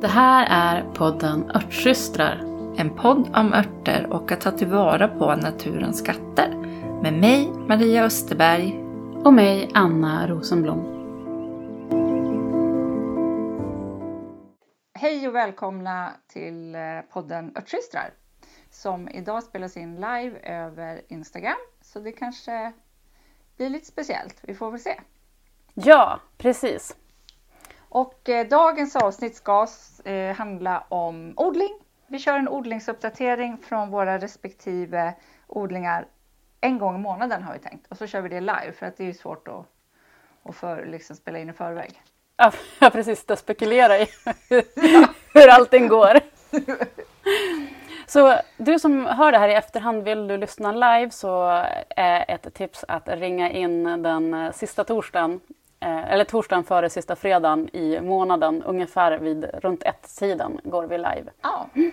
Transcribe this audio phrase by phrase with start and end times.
[0.00, 2.36] Det här är podden Örtsystrar.
[2.76, 6.54] En podd om örter och att ta tillvara på naturens skatter.
[7.02, 8.78] Med mig, Maria Österberg.
[9.24, 10.80] Och mig, Anna Rosenblom.
[14.94, 16.80] Hej och välkomna till eh,
[17.12, 18.10] podden Örtsystrar.
[18.70, 21.58] Som idag spelas in live över Instagram.
[21.80, 22.72] Så det kanske
[23.56, 24.36] blir lite speciellt.
[24.42, 25.00] Vi får väl se.
[25.74, 26.96] Ja, precis.
[27.88, 29.66] Och eh, dagens avsnitt ska
[30.04, 31.78] eh, handla om odling.
[32.06, 35.14] Vi kör en odlingsuppdatering från våra respektive
[35.46, 36.06] odlingar
[36.60, 37.86] en gång i månaden har vi tänkt.
[37.88, 39.66] Och så kör vi det live för att det är svårt att,
[40.42, 42.02] att för, liksom spela in i förväg.
[42.36, 42.52] Ja,
[42.90, 43.30] precis.
[43.30, 44.06] Att spekulera i
[45.34, 46.20] hur allting går.
[48.06, 51.64] Så du som hör det här i efterhand, vill du lyssna live så
[51.96, 55.40] är ett tips att ringa in den sista torsdagen
[55.80, 61.30] Eh, eller torsdagen före sista fredagen i månaden, ungefär vid runt ett-tiden går vi live.
[61.42, 61.68] Ja.
[61.74, 61.92] Mm.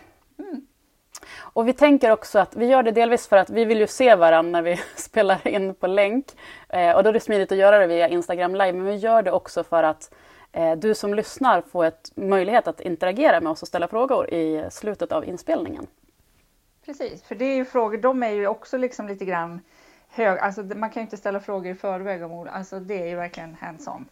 [1.37, 4.15] Och vi tänker också att vi gör det delvis för att vi vill ju se
[4.15, 6.25] varandra när vi spelar in på länk.
[6.69, 9.21] Eh, och då är det smidigt att göra det via Instagram live, men vi gör
[9.21, 10.13] det också för att
[10.51, 14.65] eh, du som lyssnar får ett möjlighet att interagera med oss och ställa frågor i
[14.71, 15.87] slutet av inspelningen.
[16.85, 19.61] Precis, för det är ju frågor, de är ju också liksom lite grann
[20.15, 23.07] hög, alltså man kan ju inte ställa frågor i förväg om ord, alltså det är
[23.07, 24.05] ju verkligen hands-on.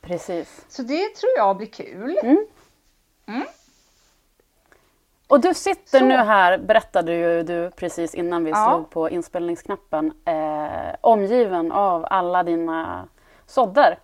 [0.00, 0.64] Precis.
[0.68, 2.18] Så det tror jag blir kul.
[2.22, 2.46] Mm.
[3.26, 3.46] Mm.
[5.28, 6.04] Och du sitter Så.
[6.04, 8.66] nu här, berättade ju du precis innan vi Ja.
[8.68, 13.08] slog på inspelningsknappen, eh, omgiven av alla dina
[13.46, 13.98] sådder.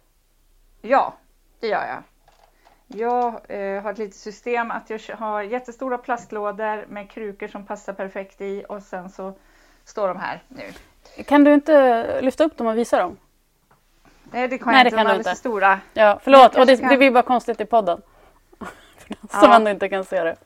[0.83, 1.15] Ja,
[1.61, 2.03] det gör jag.
[2.87, 7.93] Jag eh, har ett litet system att jag har jättestora plastlådor med krukor som passar
[7.93, 9.33] perfekt i och sen så
[9.85, 10.65] står de här nu.
[11.27, 13.17] Kan du inte lyfta upp dem och visa dem?
[14.31, 14.97] Nej, det kan Nej, jag det inte.
[14.97, 15.31] kan De är inte.
[15.31, 15.81] för stora.
[15.95, 16.43] Ja, förlåt.
[16.57, 18.03] Och det, kanske det kan- blir bara konstigt i podden.
[18.99, 19.57] För den som Ja.
[19.57, 20.37] ändå inte kan se det.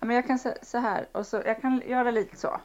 [0.00, 2.60] Ja, men jag kan se så här och så jag kan göra lite så.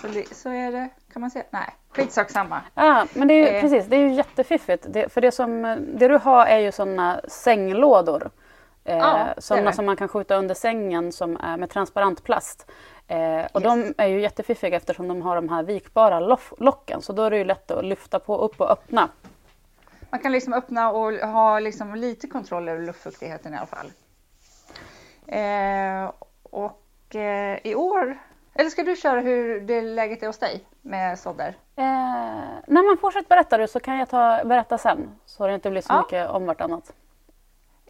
[0.00, 0.88] Så, så är det.
[1.12, 1.42] Kan man se?
[1.50, 2.60] Nej, skitsak samma.
[2.74, 3.60] Ja, men det är ju, Eh.
[3.60, 4.86] precis, det är ju jättefiffigt.
[4.88, 5.62] Det, för det, som,
[5.98, 8.30] det du har är ju sådana sänglådor.
[8.84, 12.70] Eh, Ja, sådana som man kan skjuta under sängen som är med transparent plast.
[13.08, 16.20] Eh, och de är ju jättefiffiga eftersom de har de här vikbara
[16.58, 17.02] locken.
[17.02, 19.08] Så då är det ju lätt att lyfta på, upp och öppna.
[20.10, 23.92] Man kan liksom öppna och ha liksom lite kontroll över luftfuktigheten i alla fall.
[25.26, 28.18] Eh, och eh, i år,
[28.54, 31.48] eller ska du köra hur det läget är hos dig med sådder?
[31.76, 31.84] Eh,
[32.66, 35.10] när man fortsätter berätta du så kan jag ta, berätta sen.
[35.26, 35.98] Så det inte blir så Ja.
[36.02, 36.92] mycket om vartannat.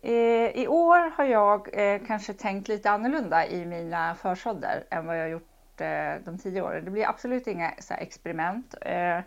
[0.05, 5.19] Eh, I år har jag eh, kanske tänkt lite annorlunda i mina försådder än vad
[5.19, 6.85] jag gjort eh, de tio åren.
[6.85, 8.75] Det blir absolut inga så här, experiment.
[8.81, 9.21] Eh,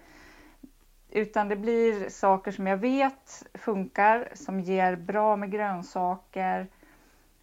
[1.10, 6.68] utan det blir saker som jag vet funkar, som ger bra med grönsaker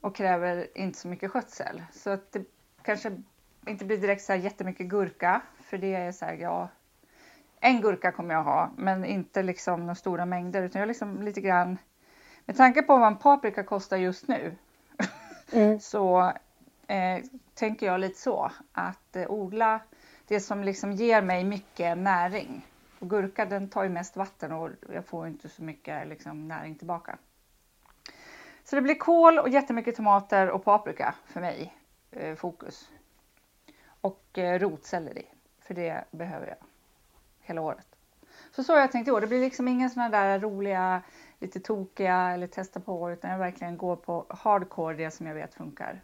[0.00, 1.82] och kräver inte så mycket skötsel.
[1.92, 2.44] Så att det
[2.82, 3.22] kanske
[3.66, 6.68] inte blir direkt så här jättemycket gurka, för det är så här, ja,
[7.60, 11.40] en gurka kommer jag ha, men inte liksom några stora mängder, utan jag liksom lite
[11.40, 11.78] grann
[12.46, 14.56] med tanke på vad en paprika kostar just nu
[15.52, 15.80] Mm.
[15.80, 16.32] så
[16.86, 19.80] eh, tänker jag lite så att eh, odla
[20.26, 22.66] det som liksom ger mig mycket näring.
[22.98, 26.74] Och gurka den tar ju mest vatten och jag får inte så mycket liksom, näring
[26.74, 27.18] tillbaka.
[28.64, 31.76] Så det blir kål och jättemycket tomater och paprika för mig,
[32.10, 32.90] eh, fokus.
[34.00, 35.26] Och eh, rotselleri,
[35.60, 36.56] för det behöver jag
[37.40, 37.86] hela året.
[38.50, 39.20] Så så har jag tänkt i år.
[39.20, 41.02] Det blir liksom inga sådana där roliga,
[41.42, 45.54] lite tokiga eller testa på utan jag verkligen går på hardcore, det som jag vet
[45.54, 46.00] funkar.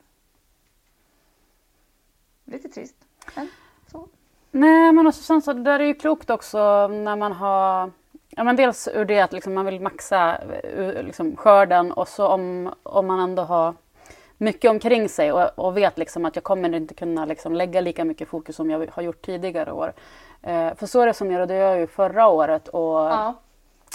[2.44, 2.96] Lite trist,
[3.36, 3.48] men
[3.92, 4.08] så.
[4.50, 7.90] Nej, men också, sen så där är det ju klokt också när man har
[8.30, 12.26] Ja, men dels ur det att liksom man vill maxa eh, liksom skörden och så
[12.26, 13.74] om, om man ändå har
[14.36, 18.04] mycket omkring sig och, och vet liksom att jag kommer inte kunna liksom lägga lika
[18.04, 19.92] mycket fokus som jag har gjort tidigare år.
[20.42, 22.68] Eh, för så som jag, ju förra året.
[22.68, 23.34] Och, Ja,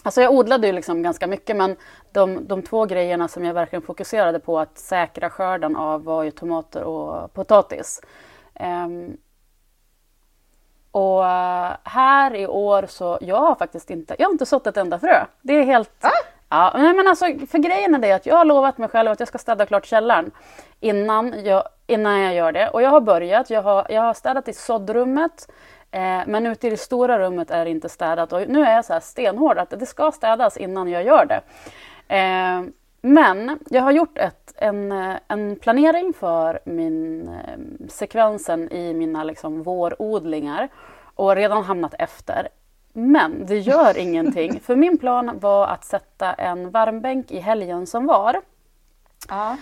[0.03, 1.75] Alltså jag odlade ju liksom ganska mycket men
[2.11, 6.31] de, de två grejerna som jag verkligen fokuserade på att säkra skörden av var ju
[6.31, 8.01] tomater och potatis.
[8.55, 9.17] Ehm,
[10.91, 14.77] och eh, här i år så, jag har faktiskt inte, jag har inte sått ett
[14.77, 15.25] enda frö.
[15.41, 15.91] Det är helt...
[16.49, 19.19] Ja, nej, men alltså, för grejen är det att jag har lovat mig själv att
[19.19, 20.31] jag ska städa klart källaren
[20.79, 22.69] innan jag, innan jag gör det.
[22.69, 25.47] Och jag har börjat, jag har, jag har städat i såddrummet
[26.27, 28.33] men ute i det stora rummet är det inte städat.
[28.33, 31.41] Och nu är jag så här stenhård att det ska städas innan jag gör det.
[32.15, 32.63] Eh,
[33.01, 39.23] men jag har gjort ett, en, eh, en planering för min eh, sekvensen i mina
[39.23, 40.69] liksom, vårodlingar
[41.15, 42.47] och redan hamnat efter.
[42.93, 48.05] Men det gör ingenting, för min plan var att sätta en varmbänk i helgen som
[48.05, 48.41] var.
[49.29, 49.57] Ja.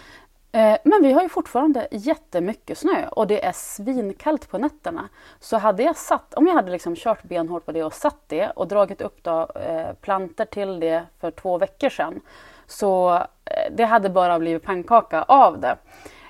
[0.51, 5.09] Eh, men vi har ju fortfarande jättemycket snö och det är svinkallt på nätterna.
[5.39, 8.49] Så hade jag satt, om jag hade liksom kört benhårt på det och satt det
[8.49, 12.21] och dragit upp då, eh, planter till det för två veckor sedan.
[12.67, 15.77] Så eh, det hade bara blivit pannkaka av det.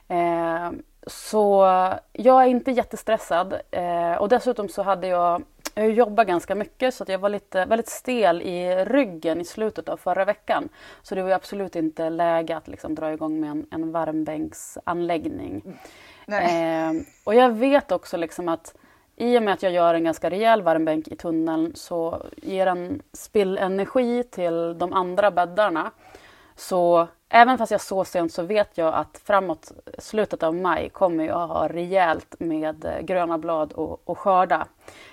[0.08, 0.72] Eh,
[1.08, 1.64] så
[2.12, 6.94] jag är inte jättestressad eh, och dessutom så hade jag jag har jobbat ganska mycket
[6.94, 10.70] så att jag var lite, väldigt stel i ryggen i slutet av förra veckan.
[11.02, 15.64] Så det var absolut inte läge att liksom dra igång med en, en varmbänksanläggning.
[16.28, 16.92] Eh,
[17.24, 18.76] och jag vet också liksom att
[19.16, 23.02] i och med att jag gör en ganska rejäl varmbänk i tunneln så ger den
[23.14, 25.92] spillenergi till de andra bäddarna.
[26.56, 31.24] Så även fast jag så sent så vet jag att framåt slutet av maj kommer
[31.24, 34.68] jag ha rejält med eh, gröna blad och, och skörda.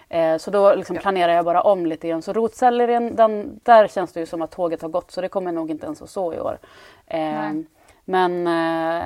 [0.09, 2.23] Eh, så då liksom planerar jag bara om lite grann.
[2.23, 5.53] Så rotsellerin, den, där känns det ju som att tåget har gått så det kommer
[5.53, 6.59] nog inte ens att så i år.
[7.07, 7.53] Eh,
[8.05, 9.05] men, eh,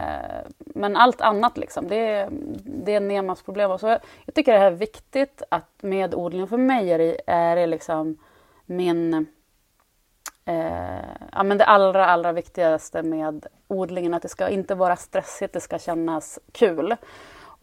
[0.56, 2.28] men allt annat liksom, det,
[2.64, 3.78] det är Nemas problem.
[3.78, 7.16] Så jag, jag tycker det här är viktigt att med odlingen, för mig är det,
[7.26, 8.18] är det liksom
[8.66, 9.26] min
[10.44, 15.52] Eh, ja, men det allra, allra viktigaste med odlingen att det ska inte vara stressigt,
[15.52, 16.96] det ska kännas kul.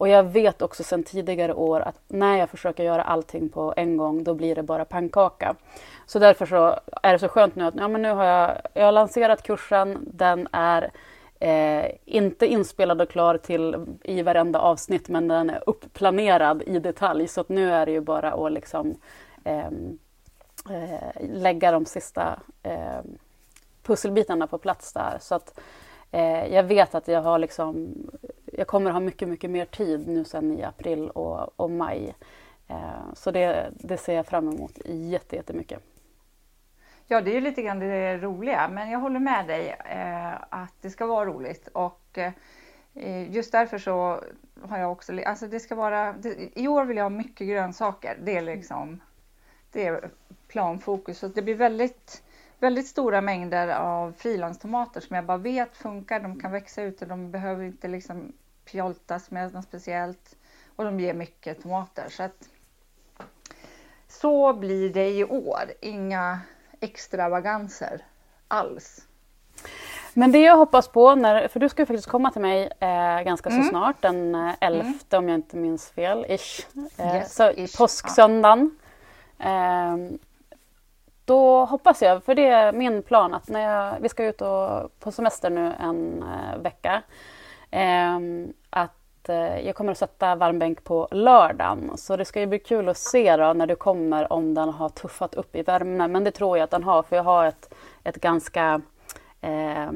[0.00, 3.96] Och jag vet också sedan tidigare år att när jag försöker göra allting på en
[3.96, 5.54] gång då blir det bara pannkaka.
[6.06, 8.84] Så därför så är det så skönt nu att ja, men nu har jag, jag
[8.84, 10.90] har lanserat kursen, den är
[11.40, 17.28] eh, inte inspelad och klar till i varenda avsnitt men den är uppplanerad i detalj
[17.28, 18.94] så att nu är det ju bara att liksom
[19.44, 19.70] eh,
[20.70, 23.00] eh, lägga de sista eh,
[23.82, 25.18] pusselbitarna på plats där.
[25.20, 25.60] Så att
[26.10, 27.94] eh, jag vet att jag har liksom,
[28.44, 32.14] jag kommer ha mycket, mycket mer tid nu sen i april och, och maj.
[32.68, 35.82] Eh, så det, det ser jag fram emot jätte, jättemycket.
[37.06, 40.74] Ja, det är ju lite grann det roliga, men jag håller med dig eh, att
[40.80, 42.18] det ska vara roligt och
[42.94, 44.24] eh, just därför så
[44.62, 48.18] har jag också, alltså det ska vara, det, i år vill jag ha mycket grönsaker.
[48.22, 49.00] Det är liksom,
[49.72, 50.10] det är
[50.48, 51.18] planfokus.
[51.18, 52.22] Så det blir väldigt,
[52.58, 56.20] väldigt stora mängder av frilandstomater som jag bara vet funkar.
[56.20, 58.32] De kan växa ute, de behöver inte liksom
[58.64, 60.36] pjoltas med något speciellt
[60.76, 62.06] och de ger mycket tomater.
[62.08, 62.48] Så, att,
[64.08, 65.72] så blir det i år.
[65.80, 66.40] Inga
[66.80, 68.04] extravaganser
[68.48, 69.06] alls.
[70.14, 73.20] Men det jag hoppas på, när, för du ska ju faktiskt komma till mig eh,
[73.24, 73.62] ganska mm.
[73.62, 74.98] så snart, den 11 mm.
[75.10, 76.66] om jag inte minns fel, ish.
[76.98, 77.78] Eh, yes, så ish.
[77.78, 78.60] påsksöndagen.
[78.60, 78.79] Eh,
[79.40, 80.18] Ehm,
[81.24, 85.00] då hoppas jag, för det är min plan, att när jag, vi ska ut och,
[85.00, 87.02] på semester nu en eh, vecka,
[87.70, 88.18] eh,
[88.70, 91.90] att eh, jag kommer att sätta varmbänk på lördagen.
[91.96, 94.88] Så det ska ju bli kul att se då när du kommer om den har
[94.88, 96.12] tuffat upp i värmen.
[96.12, 98.80] Men det tror jag att den har, för jag har ett, ett ganska
[99.40, 99.90] Eh,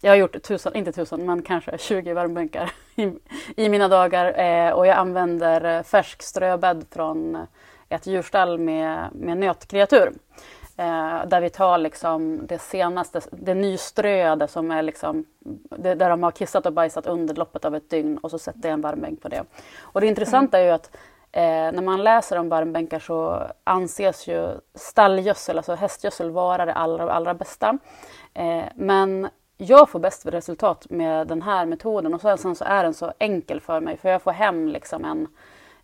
[0.00, 3.12] jag har gjort tusen, inte tusen, men kanske 20 värmebänkar i,
[3.56, 7.46] i mina dagar eh, och jag använder eh, färsk ströbädd från
[7.90, 10.12] ett djurstall med, med nötkreatur.
[10.76, 15.24] Eh, där vi tar liksom det senaste, det nyströade som är liksom,
[15.78, 18.68] det, där de har kissat och bajsat under loppet av ett dygn och så sätter
[18.68, 19.44] jag en varmbänk på det.
[19.80, 20.96] Och det intressanta är ju att
[21.32, 27.12] eh, när man läser om varmbänkar så anses ju stallgödsel, alltså hästgödsel, vara det allra,
[27.12, 27.78] allra bästa.
[28.34, 32.94] Eh, men jag får bäst resultat med den här metoden och sen så är den
[32.94, 35.26] så enkel för mig för jag får hem liksom en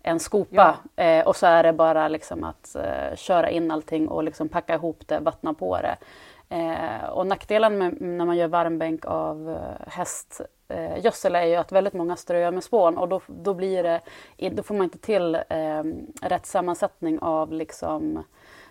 [0.06, 1.02] en skopa ja.
[1.02, 4.74] eh, och så är det bara liksom att eh, köra in allting och liksom packa
[4.74, 5.96] ihop det, vattna på det.
[6.48, 11.94] Eh, och nackdelen med, när man gör varmbänk av eh, hästgödsel är ju att väldigt
[11.94, 14.00] många ströar med spån och då, då, blir det,
[14.50, 15.82] då får man inte till eh,
[16.22, 18.24] rätt sammansättning av liksom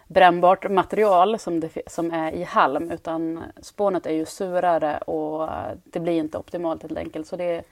[0.08, 5.50] brännbart material som, det, som är i halm utan spånet är ju surare och
[5.84, 7.28] det blir inte optimalt helt enkelt.
[7.28, 7.64] Så det,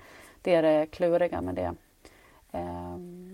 [0.42, 1.74] det är det kluriga med det.
[2.52, 3.33] Um,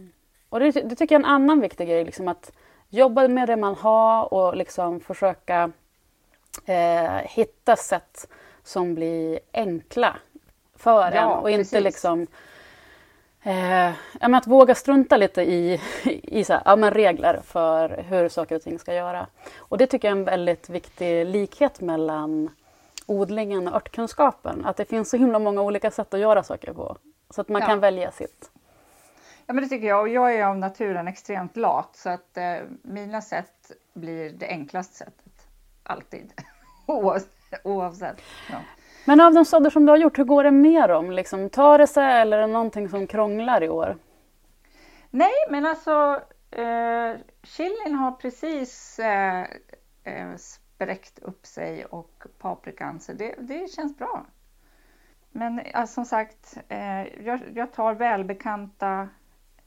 [0.49, 2.51] och det, det, tycker jag är en annan viktig grej, liksom att
[2.89, 5.71] jobba med det man har och liksom försöka
[6.65, 8.27] eh, hitta sätt
[8.63, 10.15] som blir enkla
[10.75, 11.83] för ja, en och inte precis.
[11.83, 12.27] liksom
[13.43, 15.81] eh, att våga strunta lite i,
[16.23, 19.27] i så här, ja, men regler för hur saker och ting ska göra.
[19.57, 22.49] Och det tycker jag är en väldigt viktig likhet mellan
[23.05, 24.65] odlingen och örtkunskapen.
[24.65, 26.97] Att det finns så himla många olika sätt att göra saker på.
[27.29, 27.67] Så att man ja.
[27.67, 28.51] kan välja sitt.
[29.49, 30.01] Ja, men det tycker jag.
[30.01, 34.95] Och jag är av naturen extremt lat så att eh, mina sätt blir det enklaste
[34.95, 35.47] sättet.
[35.83, 36.33] Alltid.
[37.63, 38.21] Oavsett.
[38.51, 38.57] Ja.
[39.05, 41.11] Men av de sådder som du har gjort, hur går det med dem?
[41.11, 43.97] Liksom, tar det sig eller är det någonting som krånglar i år?
[45.09, 49.45] Nej, men alltså eh, chilin har precis eh,
[50.03, 54.25] eh, spräckt upp sig och paprikan så det, det känns bra.
[55.31, 59.09] men alltså, som sagt, eh, jag, jag, tar välbekanta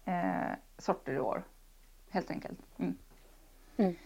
[0.04, 1.42] eh, sorter i år.
[2.11, 2.59] Helt enkelt.
[2.78, 2.99] Mm.
[3.76, 3.97] Mm.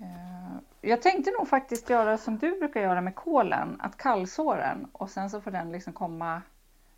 [0.00, 5.10] Eh, jag tänkte nog faktiskt göra som du brukar göra med kålen, att kallsåren och
[5.10, 6.42] sen så får den liksom komma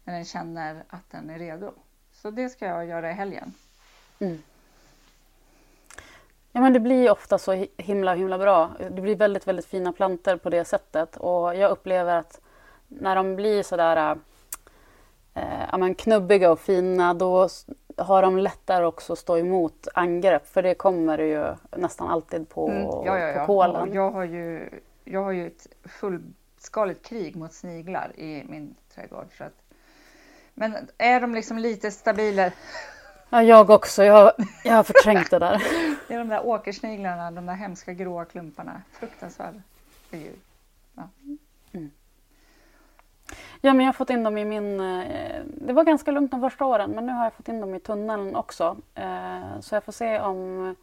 [0.04, 1.72] när den känner att den är redo.
[2.12, 3.54] Så det ska jag göra i helgen.
[4.18, 4.42] Mm.
[6.52, 8.70] Ja men det blir ofta så himla himla bra.
[8.78, 12.40] Det blir väldigt väldigt fina planter på det sättet och jag upplever att
[12.88, 14.18] när de blir sådär
[15.34, 17.48] eh, ja, men knubbiga och fina då
[17.96, 22.68] har de lättare också att stå emot angrepp för det kommer ju nästan alltid på,
[22.68, 23.46] mm, ja, ja, ja.
[23.46, 23.92] på kolen.
[23.92, 24.68] Jag har, ju,
[25.04, 29.26] jag har ju ett fullskaligt krig mot sniglar i min trädgård.
[29.38, 29.56] Så att,
[30.54, 32.52] men är de liksom lite stabilare
[33.34, 34.04] Ja, jag också.
[34.04, 34.32] Jag,
[34.64, 35.62] jag har förträngt det där.
[36.08, 38.82] Det är de där åkersniglarna, de där hemska gråa klumparna.
[38.92, 39.62] Fruktansvärda
[40.11, 40.37] djur.
[40.94, 41.08] Ja.
[43.64, 44.81] Ja, men jag har fått in dem i min...
[44.81, 47.75] Eh, det var ganska lugnt de första åren, men nu har jag fått in dem
[47.75, 48.76] i tunneln också.
[48.95, 50.76] Eh, så jag får se om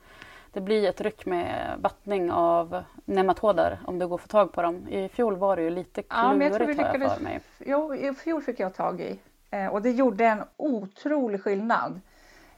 [0.54, 4.62] det blir ett ryck med vattning av nematoder om det går att få tag på
[4.62, 4.88] dem.
[4.88, 7.18] I fjol var det ju lite klurigt ja, men jag tror vi lyckades, har jag
[7.18, 7.42] för mig.
[7.60, 9.20] Jo, i fjol fick jag tag i.
[9.52, 12.02] Eh, och det gjorde en otrolig skillnad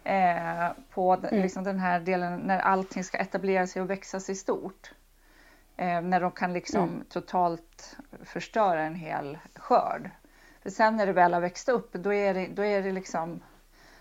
[0.04, 1.42] eh, på mm.
[1.42, 4.92] liksom den här delen när allting ska etablera sig och växa sig stort.
[5.81, 7.05] Eh, när de kan liksom mm.
[7.09, 10.09] totalt förstöra en hel skörd.
[10.63, 13.41] För sen när det väl har växt upp, då är det, då är det liksom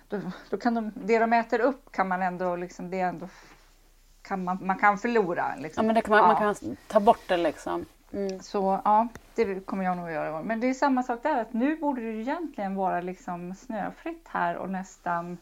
[0.09, 0.21] då,
[0.51, 3.29] då kan de, det de äter upp kan man ändå, liksom, det ändå
[4.23, 5.55] kan man, man kan förlora.
[5.57, 5.85] Liksom.
[5.85, 6.27] Ja, men det kan man, ja.
[6.27, 7.87] man kan ta bort det liksom.
[8.13, 8.41] Mm.
[8.41, 10.43] Så ja, det kommer jag nog att göra.
[10.43, 14.57] Men det är samma sak där, att nu borde det egentligen vara liksom snöfritt här
[14.57, 15.39] och nästan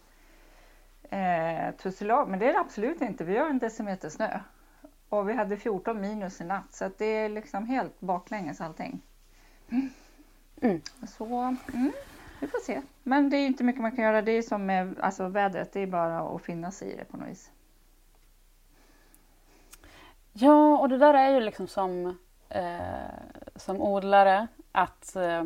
[1.11, 2.31] eh, tussilago.
[2.31, 3.25] Men det är det absolut inte.
[3.25, 4.41] Vi har en decimeter snö.
[5.09, 9.01] Och vi hade 14 minus i natt så det är liksom helt baklänges allting.
[9.69, 9.91] Mm.
[10.61, 10.83] Mm.
[11.07, 11.93] Så mm,
[12.41, 12.83] vi får se.
[13.03, 14.23] Men det är inte mycket man kan göra.
[14.23, 17.17] Det är som med alltså, vädret, det är bara att finna sig i det på
[17.17, 17.51] något vis.
[20.33, 23.11] Ja, och det där är ju liksom som, eh,
[23.57, 25.45] som odlare att eh,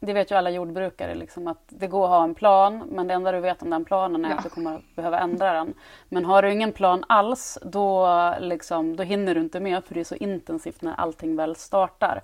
[0.00, 3.14] det vet ju alla jordbrukare, liksom, att det går att ha en plan men det
[3.14, 4.36] enda du vet om den planen är ja.
[4.36, 5.74] att du kommer att behöva ändra den.
[6.08, 10.00] Men har du ingen plan alls då, liksom, då hinner du inte med för det
[10.00, 12.22] är så intensivt när allting väl startar.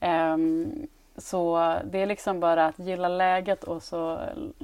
[0.00, 0.86] Um,
[1.16, 4.18] så det är liksom bara att gilla läget och så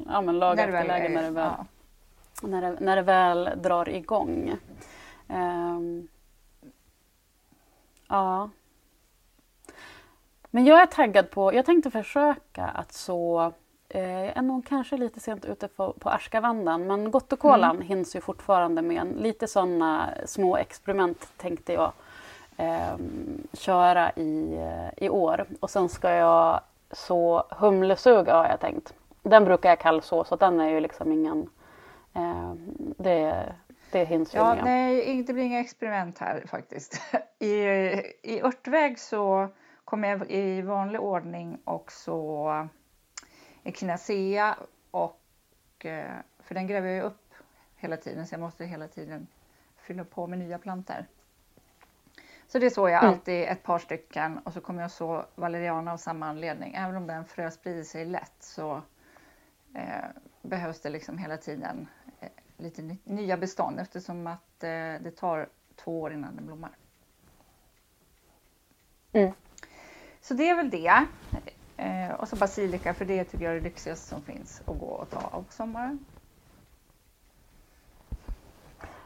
[0.08, 1.66] ja, men laga efter läge när det, väl, ja.
[2.42, 4.56] när, det, när det väl drar igång.
[5.28, 6.08] Um,
[8.08, 8.50] ja.
[10.50, 13.52] Men jag är taggad på, jag tänkte försöka att så
[13.88, 17.82] eh, är nog kanske lite sent ute på, på Askavandan men Gottokolan mm.
[17.88, 19.00] hinns ju fortfarande med.
[19.00, 21.92] En, lite sådana små experiment tänkte jag
[22.56, 22.96] eh,
[23.52, 25.46] köra i, eh, i år.
[25.60, 28.94] Och sen ska jag så humlesuga har jag tänkt.
[29.22, 31.50] Den brukar jag kallså så den är ju liksom ingen...
[32.14, 32.52] Eh,
[32.96, 33.52] det,
[33.92, 34.64] det hinns ja, ju med.
[34.64, 37.00] Nej, det blir inga experiment här faktiskt.
[37.38, 37.52] I,
[38.22, 39.48] i örtväg så
[39.88, 42.68] kommer jag i vanlig ordning också
[43.62, 44.56] Echinacea
[44.90, 45.20] och
[45.78, 47.34] eh, för den gräver jag upp
[47.76, 49.26] hela tiden så jag måste hela tiden
[49.76, 51.06] fylla på med nya planter.
[52.48, 53.14] Så det sår jag mm.
[53.14, 56.74] alltid ett par stycken och så kommer jag så valeriana av samma anledning.
[56.74, 58.82] Även om den frö sprider sig lätt så
[59.74, 60.04] eh,
[60.42, 61.88] behövs det liksom hela tiden
[62.20, 66.76] eh, lite nya bestånd eftersom att eh, det tar två år innan den blommar.
[69.12, 69.32] Mm.
[70.20, 71.06] Så det är väl det.
[71.76, 74.86] Eh, och så basilika, för det tycker jag är det lyxigaste som finns att gå
[74.86, 76.04] och ta av på sommaren.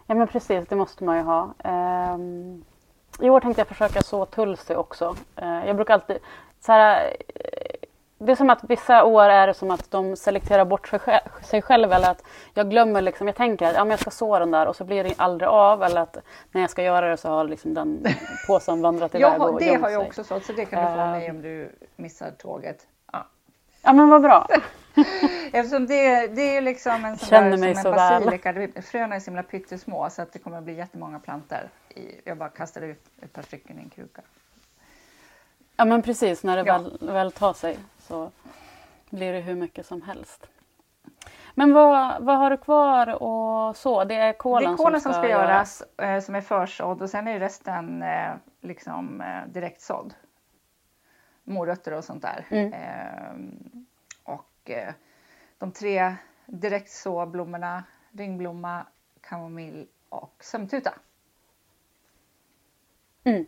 [0.06, 1.54] Ja men precis, det måste man ju ha.
[1.64, 2.18] Eh,
[3.26, 5.16] I år tänkte jag försöka så tulsi också.
[5.36, 6.18] Eh, jag brukar alltid
[6.60, 7.16] så här,
[8.26, 11.20] det är som att vissa år är det som att de selekterar bort sig, själv,
[11.42, 12.24] sig själv eller att
[12.54, 14.84] jag glömmer liksom, jag tänker att ja, men jag ska så den där och så
[14.84, 16.16] blir det aldrig av eller att
[16.52, 18.04] när jag ska göra det så har liksom den
[18.46, 21.10] påsen vandrat iväg och Det har jag också sålt så det kan du få av
[21.10, 22.86] mig om du missar tåget.
[23.12, 23.26] Ja,
[23.82, 24.48] ja men vad bra.
[25.52, 28.68] Eftersom det, det är liksom en sån Känner där, mig som en basilika.
[28.76, 31.68] Så Fröna är så himla pyttesmå så att det kommer att bli jättemånga plantor.
[31.88, 34.22] I, jag bara kastar ut ett par stycken i en kruka.
[35.82, 36.78] Ja men precis, när det ja.
[36.78, 38.30] väl, väl tar sig så
[39.10, 40.46] blir det hur mycket som helst.
[41.54, 44.04] Men vad, vad har du kvar och så?
[44.04, 47.02] Det är kolen, det är kolen som ska, som ska göras, eh, som är försådd
[47.02, 50.14] och sen är resten eh, liksom eh, direktsådd.
[51.44, 52.46] Morötter och sånt där.
[52.50, 52.72] Mm.
[52.72, 54.70] Eh, och
[55.58, 56.14] de tre
[56.46, 58.86] direktsåblommorna, ringblomma,
[59.20, 60.94] kamomill och sömntuta.
[63.24, 63.46] Mm.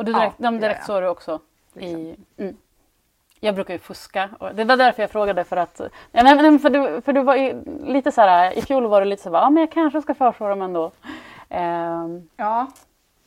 [0.00, 1.40] Och du direkt, ja, de direkt sår du också?
[1.74, 2.56] I, mm.
[3.40, 4.30] jag brukar ju fuska.
[4.54, 5.80] Det var därför jag frågade för att...
[6.12, 9.06] Ja, men, för, du, för du var i, lite så här, i fjol var du
[9.06, 10.92] lite så här, ja men jag kanske ska föreslå dem ändå.
[11.48, 12.66] Um, ja,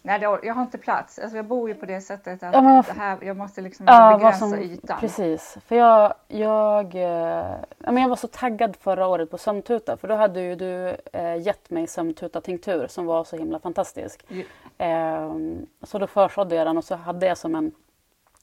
[0.05, 1.19] Nej, det, jag har inte plats.
[1.19, 4.17] Alltså, jag bor ju på det sättet att Ja, det här, jag måste liksom Ja,
[4.17, 4.99] begränsa som- ytan.
[4.99, 9.97] Precis, för jag, jag, eh, ja, men jag var så taggad förra året på sömntuta
[9.97, 14.25] för då hade ju du eh, gett mig sömntuta-tinktur som var så himla fantastisk.
[14.27, 14.45] Ju-
[14.77, 17.71] Ehm, så då försådde jag den och så hade jag som en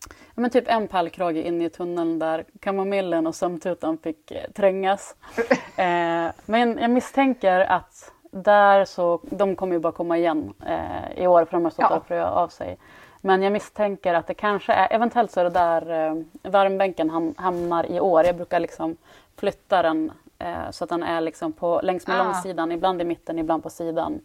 [0.07, 5.17] ja, men typ en pallkrage in i tunneln där kamomillen och sömntutan fick eh, trängas.
[5.77, 11.27] Eh, men jag misstänker att där så, de kommer ju bara komma igen eh, i
[11.27, 11.97] år för de har stått Ja.
[11.97, 12.77] och fröat av sig.
[13.21, 17.35] Men jag misstänker att det kanske är, eventuellt så är det där eh, värmbänken ham,
[17.37, 18.25] hamnar i år.
[18.25, 18.97] Jag brukar liksom
[19.37, 22.25] flytta den eh, så att den är liksom på, längs med Ah.
[22.25, 24.21] långsidan, ibland i mitten, ibland på sidan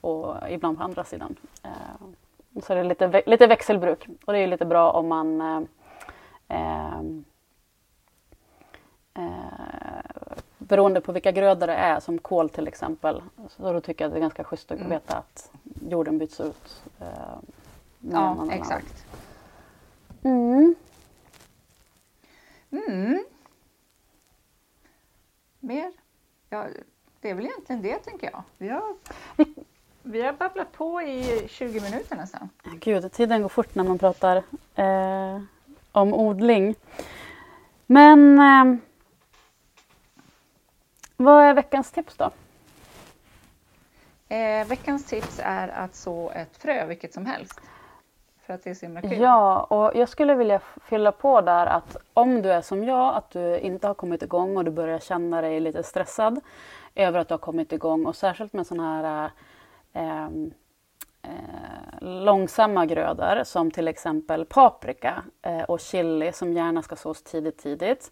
[0.00, 1.36] och ibland på andra sidan.
[1.64, 1.70] Eh,
[2.62, 5.60] så det är lite, lite växelbruk och det är ju lite bra om man eh,
[6.48, 7.00] eh,
[10.68, 13.22] beroende på vilka grödor det är, som kål till exempel.
[13.48, 14.90] Så då tycker jag att det är ganska schysst att Mm.
[14.90, 15.50] veta att
[15.90, 16.82] jorden byts ut.
[17.00, 17.06] Eh,
[18.12, 19.06] Ja, exakt.
[20.22, 20.74] Mm.
[22.70, 23.24] Mm.
[25.60, 25.92] Mer?
[26.50, 26.66] Ja,
[27.20, 28.42] det är väl egentligen det tänker jag.
[28.58, 28.82] Vi har,
[30.02, 32.48] vi har babblat på i 20 minuter nästan.
[32.80, 34.36] Gud, tiden går fort när man pratar
[34.74, 35.42] eh,
[35.92, 36.74] om odling.
[37.86, 38.78] Men eh,
[41.20, 42.30] vad är veckans tips då?
[44.28, 47.60] Eh, veckans tips är att så ett frö, vilket som helst.
[48.46, 49.20] För att det är så himla kul.
[49.20, 53.30] Ja, och jag skulle vilja fylla på där att om du är som jag, att
[53.30, 56.40] du inte har kommit igång och du börjar känna dig lite stressad
[56.94, 59.30] över att du har kommit igång och särskilt med sådana här
[59.92, 60.26] eh,
[61.22, 67.58] eh, långsamma grödor som till exempel paprika eh, och chili som gärna ska sås tidigt
[67.58, 68.10] tidigt.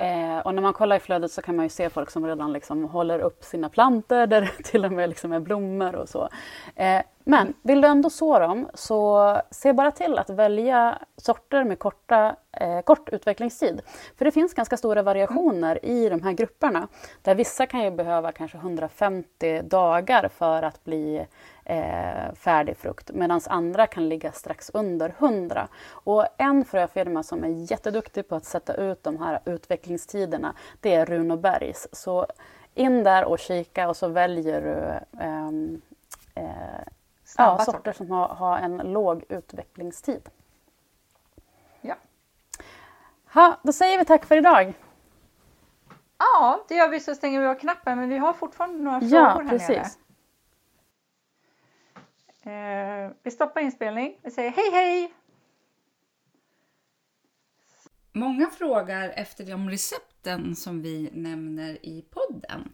[0.00, 2.52] Eh, och när man kollar i flödet så kan man ju se folk som redan
[2.52, 6.28] liksom håller upp sina plantor där det till och med liksom är blommor och så.
[6.76, 11.78] Eh, men vill du ändå så dem så se bara till att välja sorter med
[11.78, 13.80] korta, eh, kort utvecklingstid.
[14.18, 16.88] För det finns ganska stora variationer i de här grupperna.
[17.22, 21.26] Där vissa kan ju behöva kanske 150 dagar för att bli
[21.70, 25.68] eh, färdig frukt medan andra kan ligga strax under 100.
[25.90, 31.06] Och en fröfirma som är jätteduktig på att sätta ut de här utvecklingstiderna det är
[31.06, 31.88] Runobergs.
[31.92, 32.26] Så
[32.74, 35.82] in där och kika och så väljer du ehm,
[36.34, 36.44] eh,
[37.38, 37.92] ja, sorter.
[37.92, 40.28] som har, har en låg utvecklingstid.
[41.80, 41.94] Ja.
[43.34, 44.74] Ha, då säger vi tack för idag.
[46.18, 47.98] ja, det gör vi så stänger vi av knappen.
[47.98, 49.68] Men vi har fortfarande några frågor Ja, här precis.
[49.68, 49.86] nere.
[52.42, 54.18] Eh, vi stoppar inspelning.
[54.22, 55.12] Vi säger hej hej!
[58.12, 62.72] Många frågar efter de recepten som vi nämner i podden.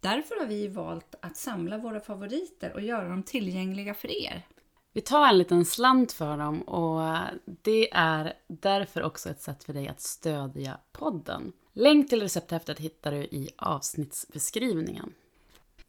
[0.00, 4.46] Därför har vi valt att samla våra favoriter och göra dem tillgängliga för er.
[4.92, 7.18] Vi tar en liten slant för dem och
[7.62, 11.52] det är därför också ett sätt för dig att stödja podden.
[11.72, 15.14] Länk till recepthäftet hittar du i avsnittsbeskrivningen.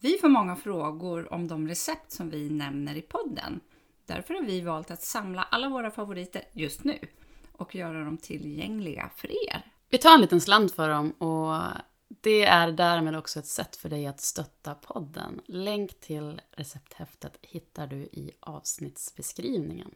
[0.02, 3.60] Vi får många frågor om de recept som vi nämner i podden.
[4.06, 7.00] Därför har vi valt att samla alla våra favoriter just nu
[7.52, 9.72] och göra dem tillgängliga för er.
[9.90, 11.62] Vi tar en liten slant för dem och
[12.08, 15.42] det är därmed också ett sätt för dig att stötta podden.
[15.46, 19.92] Länk till recepthäftet hittar du i avsnittsbeskrivningen.